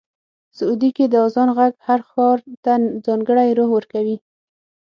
[0.57, 2.73] سعودي کې د اذان غږ هر ښار ته
[3.05, 4.17] ځانګړی روح ورکوي.